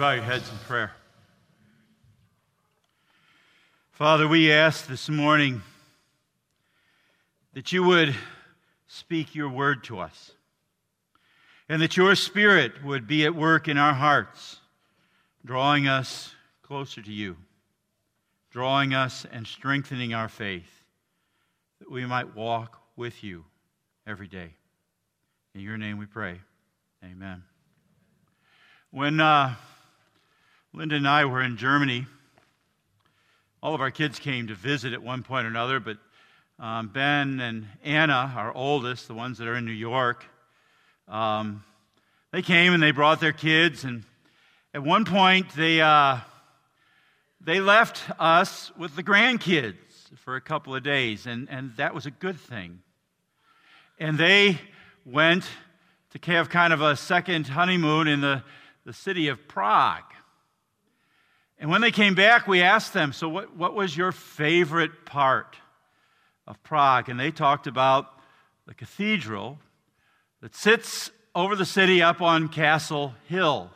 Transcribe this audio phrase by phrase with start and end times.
[0.00, 0.92] bow your heads in prayer?
[3.90, 5.60] Father, we ask this morning
[7.52, 8.14] that you would
[8.86, 10.32] speak your word to us
[11.68, 14.56] and that your spirit would be at work in our hearts,
[15.44, 17.36] drawing us closer to you,
[18.50, 20.82] drawing us and strengthening our faith,
[21.78, 23.44] that we might walk with you
[24.06, 24.54] every day.
[25.54, 26.40] In your name we pray.
[27.04, 27.42] Amen.
[28.90, 29.56] When uh,
[30.72, 32.06] Linda and I were in Germany,
[33.60, 35.98] all of our kids came to visit at one point or another, but
[36.60, 40.24] um, Ben and Anna, our oldest, the ones that are in New York,
[41.08, 41.64] um,
[42.30, 44.04] they came and they brought their kids, and
[44.72, 46.18] at one point they uh,
[47.40, 49.74] they left us with the grandkids
[50.18, 52.78] for a couple of days, and, and that was a good thing.
[53.98, 54.60] And they
[55.04, 55.44] went
[56.10, 58.44] to have kind of a second honeymoon in the
[58.84, 60.04] the city of Prague.
[61.60, 65.56] And when they came back, we asked them, So, what, what was your favorite part
[66.46, 67.10] of Prague?
[67.10, 68.06] And they talked about
[68.66, 69.58] the cathedral
[70.40, 73.70] that sits over the city up on Castle Hill.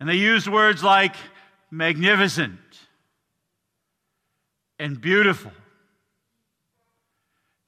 [0.00, 1.14] And they used words like
[1.70, 2.58] magnificent
[4.78, 5.52] and beautiful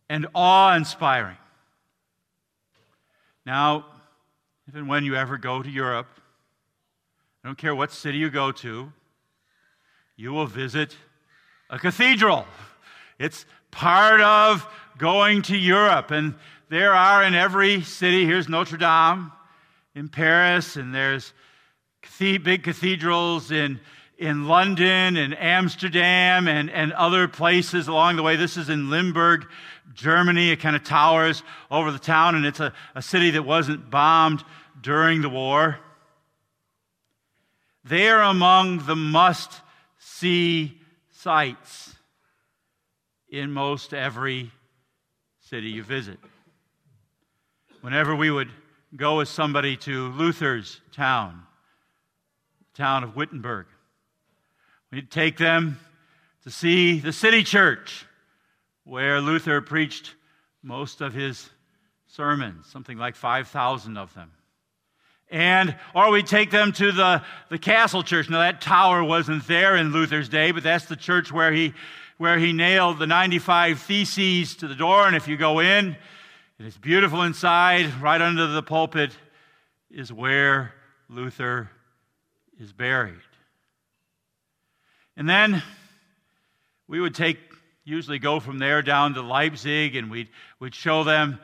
[0.09, 1.37] and awe inspiring.
[3.45, 3.85] Now,
[4.67, 6.09] if and when you ever go to Europe,
[7.45, 8.93] I don't care what city you go to,
[10.21, 10.95] you will visit
[11.71, 12.45] a cathedral.
[13.19, 14.67] It's part of
[14.99, 16.11] going to Europe.
[16.11, 16.35] And
[16.69, 19.33] there are in every city, here's Notre Dame
[19.95, 21.33] in Paris, and there's
[22.19, 23.81] big cathedrals in,
[24.19, 28.37] in London and Amsterdam and, and other places along the way.
[28.37, 29.47] This is in Limburg,
[29.95, 30.51] Germany.
[30.51, 34.45] It kind of towers over the town, and it's a, a city that wasn't bombed
[34.83, 35.79] during the war.
[37.85, 39.63] They're among the must
[40.01, 40.81] see
[41.13, 41.95] sights
[43.29, 44.51] in most every
[45.41, 46.19] city you visit.
[47.83, 48.51] Whenever we would
[48.97, 51.43] go with somebody to Luther's town,
[52.73, 53.67] the town of Wittenberg,
[54.91, 55.79] we'd take them
[56.43, 58.07] to see the city church
[58.85, 60.15] where Luther preached
[60.63, 61.51] most of his
[62.07, 64.33] sermons, something like 5,000 of them
[65.31, 68.29] and or we take them to the, the castle church.
[68.29, 71.75] Now that tower wasn't there in luther's day but that's the church where he
[72.19, 75.07] where he nailed the 95 theses to the door.
[75.07, 75.97] And if you go in
[76.59, 78.03] it's beautiful inside.
[78.03, 79.13] Right under the pulpit
[79.91, 80.75] is where
[81.09, 81.71] luther
[82.61, 83.15] is buried.
[85.17, 85.63] And then
[86.87, 87.39] we would take
[87.85, 91.41] usually go from there down to Leipzig and we'd, we'd show them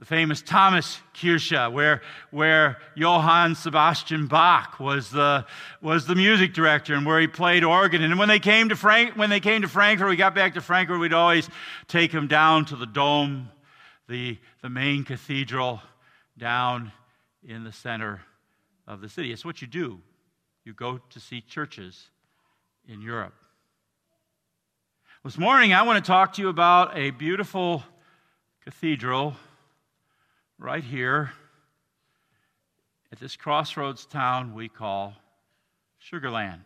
[0.00, 2.00] the famous Thomas Kirche, where,
[2.30, 5.44] where Johann Sebastian Bach was the,
[5.82, 8.02] was the music director and where he played organ.
[8.02, 10.62] And when they came to Frank, when they came to Frankfurt, we got back to
[10.62, 11.50] Frankfurt, we'd always
[11.86, 13.50] take him down to the dome,
[14.08, 15.82] the, the main cathedral
[16.38, 16.92] down
[17.46, 18.22] in the center
[18.88, 19.32] of the city.
[19.32, 20.00] It's what you do.
[20.64, 22.08] You go to see churches
[22.88, 23.34] in Europe.
[25.24, 27.84] This morning, I want to talk to you about a beautiful
[28.64, 29.36] cathedral
[30.60, 31.32] right here
[33.10, 35.14] at this crossroads town we call
[35.98, 36.64] Sugar Land.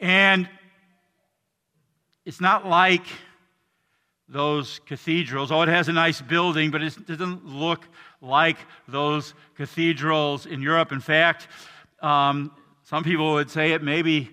[0.00, 0.48] And
[2.24, 3.04] it's not like
[4.30, 5.52] those cathedrals.
[5.52, 7.86] Oh, it has a nice building, but it doesn't look
[8.22, 8.56] like
[8.88, 10.92] those cathedrals in Europe.
[10.92, 11.48] In fact,
[12.00, 12.50] um,
[12.82, 14.30] some people would say it maybe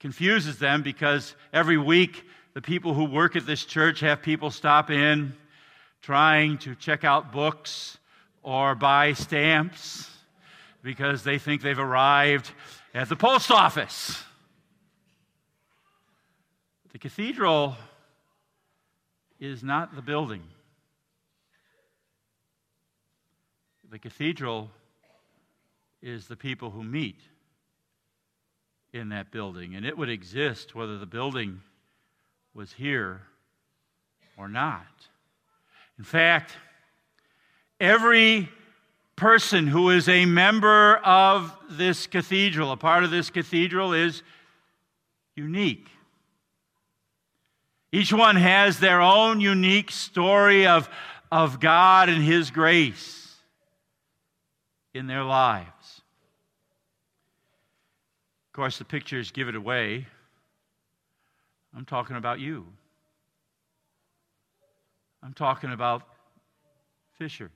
[0.00, 4.90] confuses them because every week the people who work at this church have people stop
[4.90, 5.32] in
[6.04, 7.96] trying to check out books
[8.42, 10.10] or buy stamps
[10.82, 12.50] because they think they've arrived
[12.92, 14.22] at the post office.
[16.92, 17.74] The cathedral
[19.40, 20.42] is not the building.
[23.90, 24.70] The cathedral
[26.02, 27.20] is the people who meet
[28.92, 31.62] in that building, and it would exist whether the building
[32.52, 33.22] was here
[34.36, 35.08] or not.
[35.98, 36.56] In fact,
[37.80, 38.48] every
[39.16, 44.22] person who is a member of this cathedral, a part of this cathedral, is
[45.36, 45.88] unique.
[47.92, 50.88] Each one has their own unique story of,
[51.30, 53.36] of God and His grace
[54.94, 56.02] in their lives.
[58.48, 60.06] Of course, the pictures give it away.
[61.76, 62.66] I'm talking about you.
[65.24, 66.02] I'm talking about
[67.18, 67.50] fishers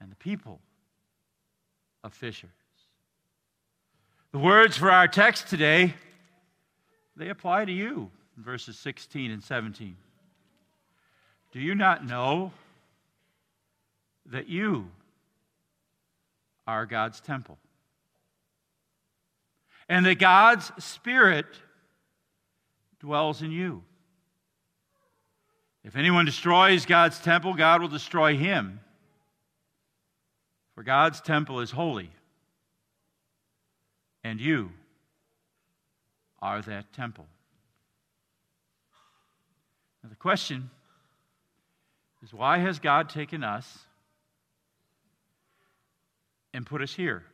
[0.00, 0.60] and the people
[2.02, 2.50] of fishers.
[4.32, 5.94] The words for our text today,
[7.16, 9.96] they apply to you in verses 16 and 17.
[11.52, 12.52] Do you not know
[14.26, 14.90] that you
[16.66, 17.56] are God's temple?
[19.88, 21.46] And that God's Spirit
[23.00, 23.84] dwells in you.
[25.84, 28.80] If anyone destroys God's temple, God will destroy him.
[30.74, 32.10] For God's temple is holy,
[34.22, 34.70] and you
[36.40, 37.26] are that temple.
[40.02, 40.70] Now, the question
[42.22, 43.78] is why has God taken us
[46.54, 47.24] and put us here?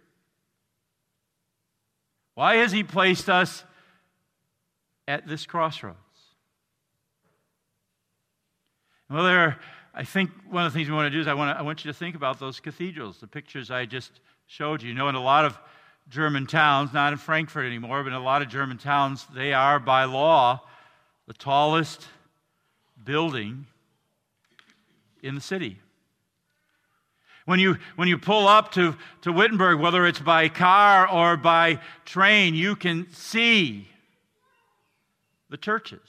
[2.35, 3.63] Why has He placed us
[5.07, 5.99] at this crossroads?
[9.11, 9.59] Well, there
[9.97, 11.63] I think one of the things we want to do is I want, to, I
[11.63, 14.11] want you to think about those cathedrals, the pictures I just
[14.49, 14.89] showed you.
[14.89, 15.57] You know, in a lot of
[16.09, 19.79] German towns, not in Frankfurt anymore, but in a lot of German towns, they are
[19.79, 20.63] by law
[21.29, 22.09] the tallest
[23.05, 23.67] building
[25.23, 25.79] in the city.
[27.47, 31.79] When you, when you pull up to, to Wittenberg, whether it's by car or by
[32.05, 33.89] train, you can see
[35.51, 36.01] the churches.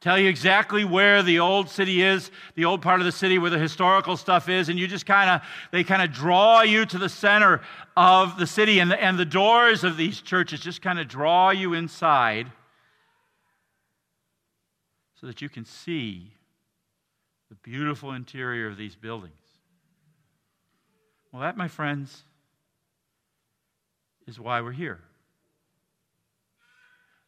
[0.00, 3.50] Tell you exactly where the old city is, the old part of the city where
[3.50, 5.40] the historical stuff is, and you just kind of,
[5.72, 7.60] they kind of draw you to the center
[7.96, 11.50] of the city, and the, and the doors of these churches just kind of draw
[11.50, 12.46] you inside
[15.20, 16.32] so that you can see
[17.48, 19.32] the beautiful interior of these buildings.
[21.32, 22.22] Well, that, my friends,
[24.28, 25.00] is why we're here.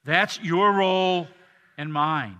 [0.04, 1.26] That's your role
[1.76, 2.36] and mine.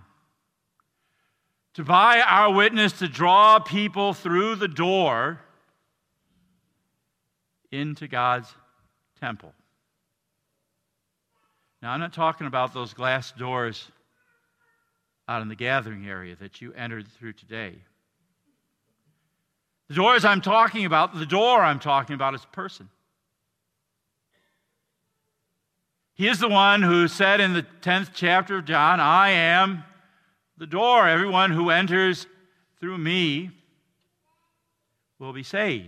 [1.75, 5.39] To buy our witness to draw people through the door
[7.71, 8.53] into God's
[9.19, 9.53] temple.
[11.81, 13.89] Now, I'm not talking about those glass doors
[15.27, 17.75] out in the gathering area that you entered through today.
[19.87, 22.89] The doors I'm talking about, the door I'm talking about is a person.
[26.13, 29.83] He is the one who said in the 10th chapter of John, I am
[30.61, 31.07] the door.
[31.07, 32.27] Everyone who enters
[32.79, 33.49] through me
[35.17, 35.87] will be saved.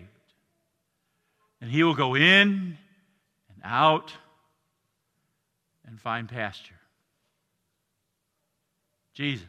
[1.62, 2.76] And he will go in
[3.54, 4.14] and out
[5.86, 6.74] and find pasture.
[9.14, 9.46] Jesus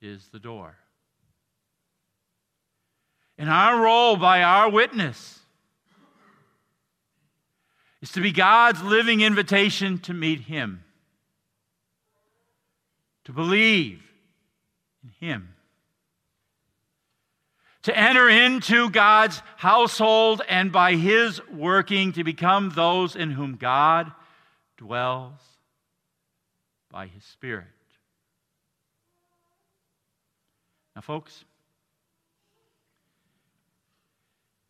[0.00, 0.74] is the door.
[3.36, 5.40] And our role by our witness
[8.00, 10.82] is to be God's living invitation to meet Him,
[13.30, 14.02] to believe
[15.04, 15.54] in Him,
[17.82, 24.10] to enter into God's household and by His working to become those in whom God
[24.76, 25.38] dwells
[26.90, 27.66] by His Spirit.
[30.96, 31.44] Now, folks,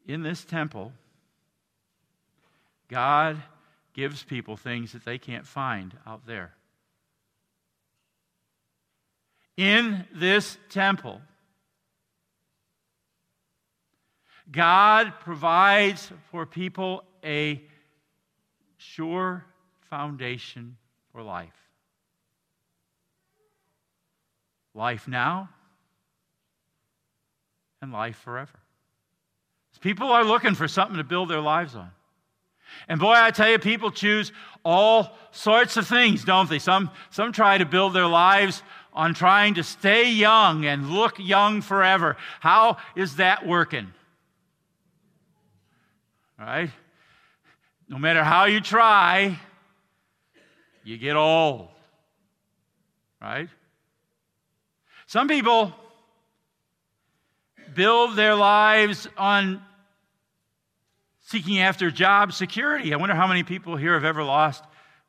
[0.07, 0.93] in this temple,
[2.89, 3.43] God
[3.95, 6.53] gives people things that they can't find out there.
[9.61, 11.21] In this temple,
[14.51, 17.63] God provides for people a
[18.79, 19.45] sure
[19.91, 20.79] foundation
[21.13, 21.53] for life.
[24.75, 25.51] life now,
[27.83, 28.59] and life forever.
[29.83, 31.91] People are looking for something to build their lives on.
[32.89, 34.33] And boy, I tell you, people choose
[34.65, 36.59] all sorts of things, don't they?
[36.59, 38.63] Some, some try to build their lives
[38.93, 42.17] on trying to stay young and look young forever.
[42.41, 43.93] How is that working?
[46.39, 46.71] Right?
[47.89, 49.39] No matter how you try,
[50.85, 51.69] you get old.
[53.21, 53.49] Right?
[55.07, 55.75] Some people
[57.75, 59.63] build their lives on
[61.27, 62.93] seeking after job security.
[62.93, 64.65] I wonder how many people here have ever lost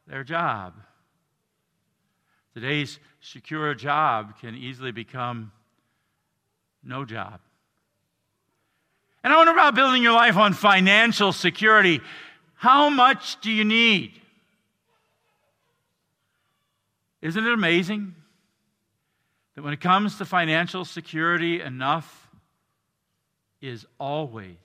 [0.07, 0.73] their job.
[2.53, 5.51] Today's secure job can easily become
[6.83, 7.39] no job.
[9.23, 12.01] And I wonder about building your life on financial security.
[12.55, 14.19] How much do you need?
[17.21, 18.15] Isn't it amazing?
[19.55, 22.29] that when it comes to financial security, enough
[23.61, 24.55] is always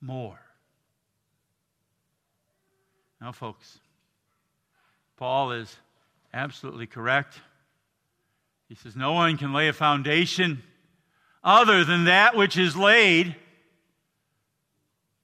[0.00, 0.38] more.
[3.20, 3.78] Now, folks,
[5.16, 5.76] Paul is
[6.32, 7.40] absolutely correct.
[8.68, 10.62] He says, No one can lay a foundation
[11.42, 13.34] other than that which is laid,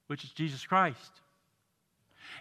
[0.07, 1.11] which is Jesus Christ.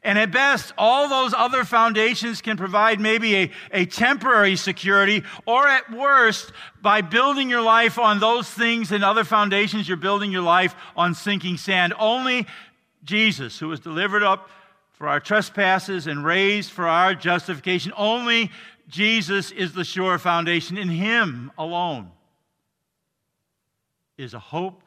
[0.02, 5.66] And at best, all those other foundations can provide maybe a, a temporary security, or
[5.66, 10.42] at worst, by building your life on those things and other foundations, you're building your
[10.42, 11.92] life on sinking sand.
[11.98, 12.46] Only
[13.04, 14.48] Jesus, who was delivered up
[14.96, 18.50] for our trespasses and raised for our justification, only
[18.88, 20.78] Jesus is the sure foundation.
[20.78, 22.10] In Him alone
[24.16, 24.82] is a hope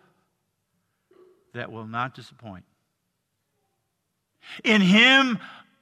[1.54, 2.64] that will not disappoint.
[4.64, 5.38] In Him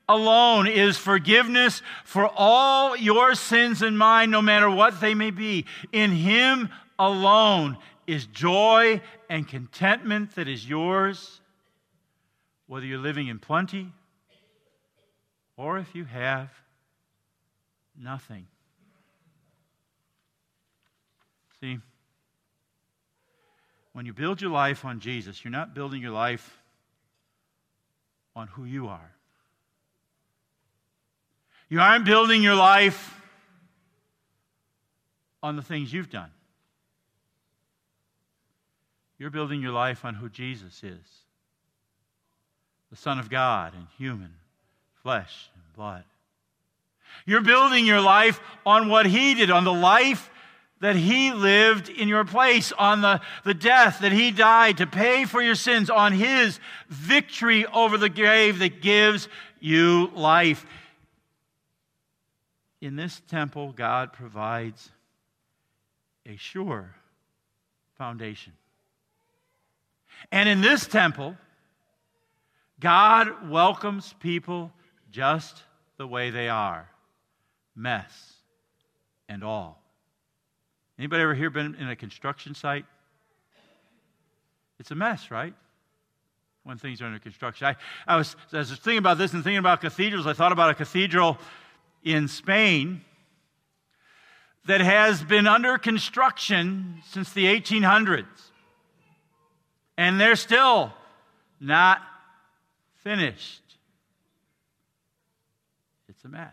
[0.10, 5.65] alone is forgiveness for all your sins and mine, no matter what they may be.
[5.93, 6.67] In Him
[7.00, 11.39] alone is joy and contentment that is yours,
[12.65, 13.93] whether you're living in plenty
[15.58, 16.50] or if you have
[18.00, 18.46] nothing.
[21.60, 21.80] See,
[23.94, 26.62] when you build your life on Jesus, you're not building your life
[28.36, 29.12] on who you are.
[31.70, 33.20] You aren't building your life
[35.42, 36.30] on the things you've done.
[39.18, 41.24] You're building your life on who Jesus is
[42.90, 44.34] the Son of God and human,
[45.08, 46.04] flesh and blood.
[47.26, 50.30] You're building your life on what He did, on the life
[50.82, 55.24] that He lived in your place, on the, the death that He died to pay
[55.24, 56.60] for your sins, on His
[56.90, 59.30] victory over the grave that gives
[59.62, 60.66] you life.
[62.82, 64.90] In this temple, God provides
[66.26, 66.94] a sure
[67.98, 68.52] foundation.
[70.34, 71.38] And in this temple,
[72.82, 74.74] God welcomes people
[75.12, 75.64] just
[75.98, 76.90] the way they are
[77.76, 78.34] mess
[79.30, 79.82] and all.
[80.98, 82.86] Anybody ever here been in a construction site?
[84.80, 85.54] It's a mess, right?
[86.64, 87.68] When things are under construction.
[87.68, 87.76] I,
[88.08, 90.28] I, was, I was thinking about this and thinking about cathedrals.
[90.28, 91.38] I thought about a cathedral
[92.04, 93.02] in Spain
[94.66, 98.26] that has been under construction since the 1800s.
[99.98, 100.94] And they're still
[101.60, 102.02] not
[102.98, 103.62] finished.
[106.17, 106.50] It's a mess.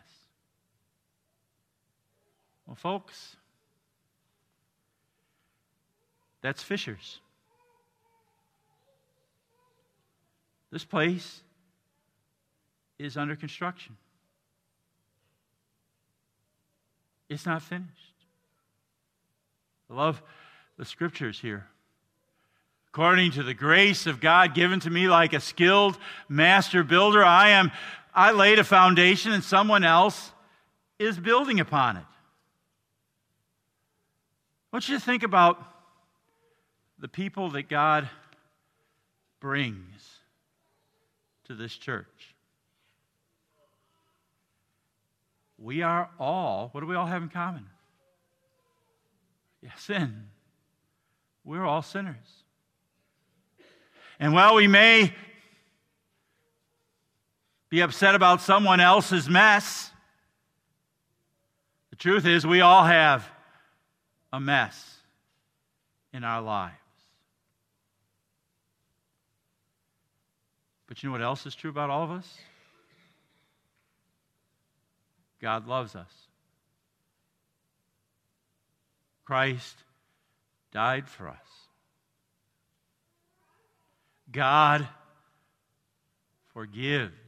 [2.67, 3.37] Well, folks,
[6.43, 7.21] that's Fishers.
[10.71, 11.41] This place
[12.99, 13.97] is under construction.
[17.31, 17.89] It's not finished.
[19.91, 20.23] I love
[20.77, 21.65] the scriptures here.
[22.89, 25.97] According to the grace of God given to me like a skilled
[26.29, 27.73] master builder, I am
[28.15, 30.33] I laid a foundation and someone else
[30.99, 32.05] is building upon it.
[34.73, 35.63] I want you to think about
[36.99, 38.09] the people that God
[39.41, 40.19] brings
[41.45, 42.35] to this church.
[45.59, 47.67] We are all, what do we all have in common?
[49.63, 50.29] Yeah, sin.
[51.45, 52.45] We're all sinners.
[54.21, 55.13] And while we may
[57.75, 59.91] be upset about someone else's mess,
[61.91, 63.29] the truth is we all have
[64.33, 64.99] a mess
[66.13, 66.77] in our lives.
[70.87, 72.39] But you know what else is true about all of us?
[75.43, 76.13] God loves us.
[79.25, 79.77] Christ
[80.73, 81.37] died for us.
[84.31, 84.87] God
[86.53, 87.24] forgives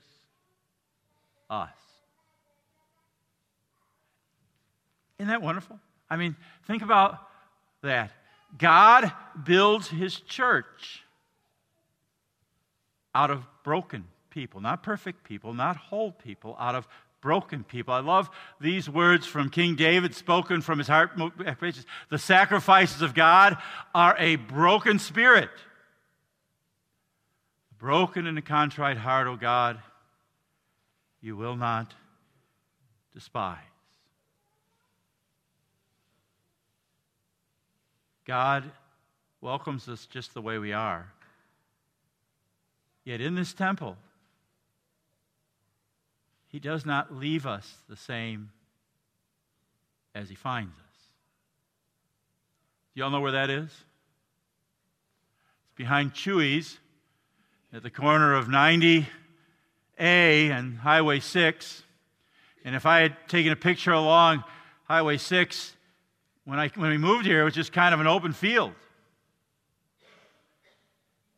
[1.49, 1.71] us.
[5.19, 5.79] Isn't that wonderful?
[6.11, 6.37] I mean,
[6.67, 7.19] think about
[7.83, 8.13] that.
[8.59, 9.11] God
[9.45, 11.03] builds his church
[13.15, 16.87] out of broken people, not perfect people, not whole people, out of
[17.23, 17.95] broken people.
[17.95, 21.13] I love these words from King David spoken from his heart.
[21.45, 21.73] Eh,
[22.11, 23.57] the sacrifices of God
[23.95, 25.51] are a broken spirit.
[27.79, 29.81] Broken and a contrite heart, O God,
[31.27, 31.93] you will not
[33.13, 33.59] despise.
[38.25, 38.71] God
[39.41, 41.09] welcomes us just the way we are.
[43.03, 43.97] Yet in this temple,
[46.47, 48.51] He does not leave us the same
[50.15, 50.85] as He finds us.
[52.95, 53.65] Do y'all know where that is?
[53.65, 53.75] It's
[55.75, 56.79] behind Chuy's
[57.73, 58.49] at the corner of
[59.99, 61.83] 90A and Highway 6.
[62.65, 64.45] And if I had taken a picture along
[64.85, 65.75] Highway 6,
[66.45, 68.73] when, I, when we moved here, it was just kind of an open field.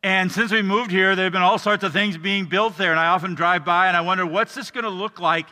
[0.01, 2.91] And since we moved here, there have been all sorts of things being built there.
[2.91, 5.47] And I often drive by and I wonder, what's this going to look like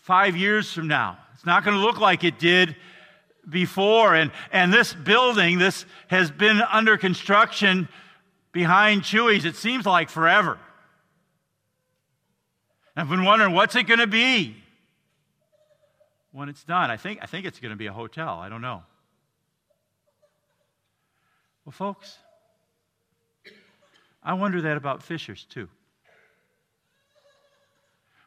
[0.00, 1.18] five years from now?
[1.34, 2.74] It's not going to look like it did
[3.48, 4.14] before.
[4.14, 7.88] And, and this building, this has been under construction
[8.52, 10.58] behind Chuy's, it seems like forever.
[12.94, 14.56] I've been wondering, what's it going to be
[16.30, 16.90] when it's done?
[16.90, 18.38] I think, I think it's going to be a hotel.
[18.38, 18.82] I don't know.
[21.64, 22.18] Well, folks,
[24.22, 25.68] I wonder that about Fishers too.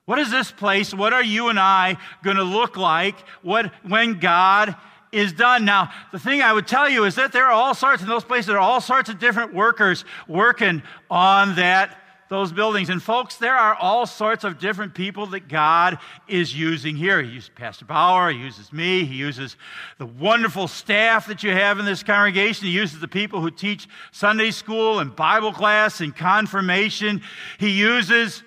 [0.05, 0.93] What is this place?
[0.93, 4.75] What are you and I going to look like what, when God
[5.12, 5.65] is done?
[5.65, 8.24] Now, the thing I would tell you is that there are all sorts, in those
[8.24, 11.98] places, there are all sorts of different workers working on that
[12.29, 12.89] those buildings.
[12.89, 17.22] And folks, there are all sorts of different people that God is using here.
[17.22, 19.58] He uses Pastor Bauer, he uses me, he uses
[19.98, 23.88] the wonderful staff that you have in this congregation, he uses the people who teach
[24.12, 27.22] Sunday school and Bible class and confirmation.
[27.60, 28.44] He uses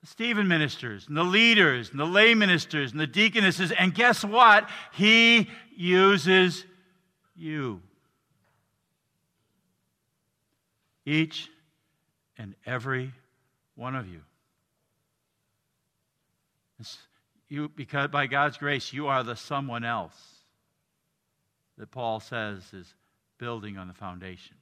[0.00, 3.72] the Stephen ministers and the leaders and the lay ministers and the deaconesses.
[3.72, 4.68] And guess what?
[4.92, 6.64] He uses
[7.34, 7.82] you.
[11.04, 11.48] Each
[12.38, 13.12] and every
[13.74, 14.20] one of you.
[17.48, 20.16] you because by God's grace, you are the someone else
[21.76, 22.94] that Paul says is
[23.38, 24.56] building on the foundation.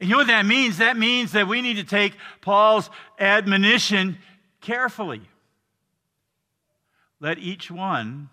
[0.00, 0.78] And you know what that means?
[0.78, 4.18] That means that we need to take Paul's admonition
[4.60, 5.22] carefully.
[7.18, 8.28] Let each one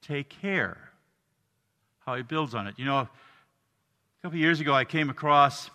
[0.00, 0.78] take care
[2.06, 2.78] how he builds on it.
[2.78, 3.08] You know, a
[4.22, 5.70] couple years ago, I came across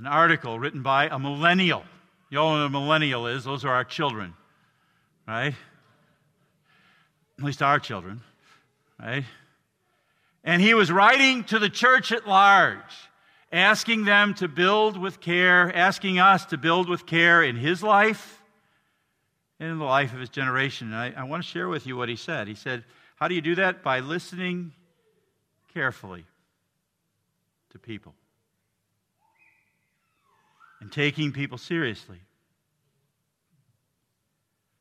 [0.00, 1.84] an article written by a millennial.
[2.30, 4.32] You all know what a millennial is, those are our children,
[5.28, 5.52] right?
[7.38, 8.22] At least our children,
[8.98, 9.24] right?
[10.42, 12.78] And he was writing to the church at large,
[13.52, 18.42] asking them to build with care, asking us to build with care in his life
[19.58, 20.94] and in the life of his generation.
[20.94, 22.48] And I, I want to share with you what he said.
[22.48, 22.84] He said,
[23.16, 23.82] How do you do that?
[23.82, 24.72] By listening
[25.74, 26.24] carefully
[27.72, 28.14] to people
[30.80, 32.18] and taking people seriously.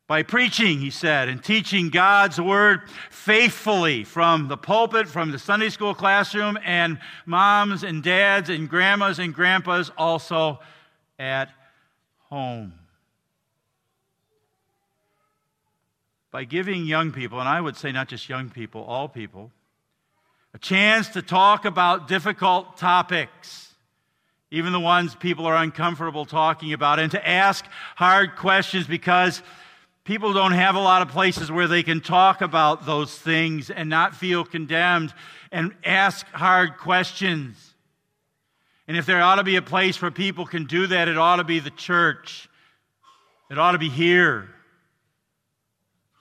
[0.07, 2.81] By preaching, he said, and teaching God's word
[3.11, 9.19] faithfully from the pulpit, from the Sunday school classroom, and moms and dads and grandmas
[9.19, 10.59] and grandpas also
[11.19, 11.49] at
[12.29, 12.73] home.
[16.31, 19.51] By giving young people, and I would say not just young people, all people,
[20.55, 23.68] a chance to talk about difficult topics
[24.51, 29.43] even the ones people are uncomfortable talking about, and to ask hard questions because
[30.03, 33.89] people don't have a lot of places where they can talk about those things and
[33.89, 35.13] not feel condemned
[35.51, 37.75] and ask hard questions.
[38.87, 41.35] And if there ought to be a place where people can do that, it ought
[41.35, 42.49] to be the church.
[43.51, 44.49] It ought to be here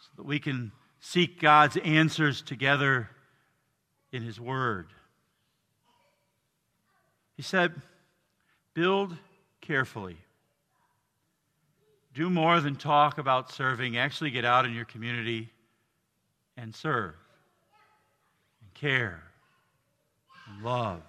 [0.00, 3.08] so that we can seek God's answers together
[4.12, 4.88] in His Word.
[7.36, 7.72] He said,
[8.78, 9.16] Build
[9.60, 10.16] carefully.
[12.14, 13.96] Do more than talk about serving.
[13.96, 15.50] Actually, get out in your community
[16.56, 17.16] and serve,
[18.60, 19.20] and care,
[20.46, 21.02] and love.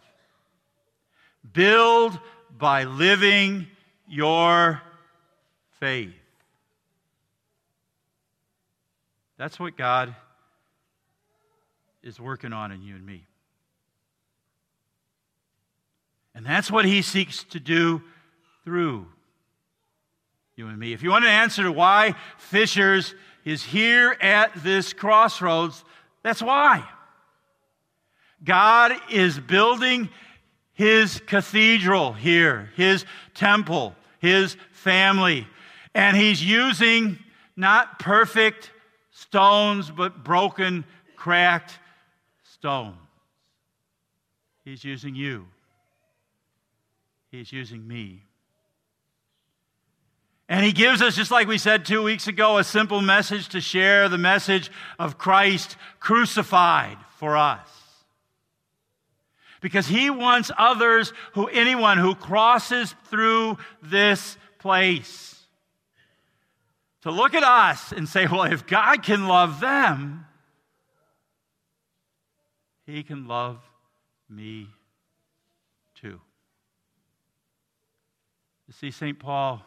[1.54, 2.18] Build
[2.58, 3.68] by living
[4.08, 4.82] your
[5.80, 6.10] faith.
[9.38, 10.16] That's what God
[12.02, 13.28] is working on in you and me.
[16.40, 18.02] And that's what he seeks to do
[18.64, 19.06] through
[20.56, 20.94] you and me.
[20.94, 25.84] If you want an answer to why Fishers is here at this crossroads,
[26.24, 26.88] that's why.
[28.42, 30.08] God is building
[30.72, 35.46] his cathedral here, his temple, his family.
[35.94, 37.20] And he's using
[37.58, 38.72] not perfect
[39.12, 40.86] stones, but broken,
[41.18, 41.78] cracked
[42.44, 42.96] stones.
[44.64, 45.46] He's using you.
[47.32, 48.24] He's using me.
[50.48, 53.62] And he gives us, just like we said two weeks ago, a simple message to
[53.62, 57.70] share the message of Christ crucified for us.
[59.62, 65.36] Because he wants others who, anyone who crosses through this place,
[67.04, 70.26] to look at us and say, well, if God can love them,
[72.86, 73.60] he can love
[74.28, 74.68] me
[76.02, 76.20] too.
[78.70, 79.18] You see, St.
[79.18, 79.64] Paul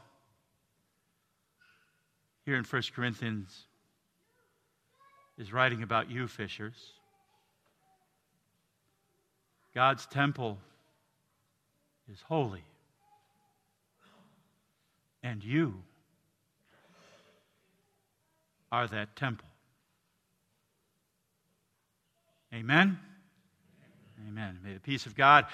[2.47, 3.65] here in 1 Corinthians
[5.37, 6.77] is writing about you, fishers.
[9.75, 10.57] God's temple
[12.13, 12.63] is holy.
[15.25, 15.83] And you
[18.71, 19.49] are that temple.
[22.55, 23.01] Amen.
[24.29, 24.61] Amen.
[24.63, 25.47] May the peace of God,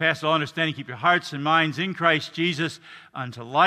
[0.00, 2.80] passes all understanding, keep your hearts and minds in Christ Jesus
[3.14, 3.58] unto life.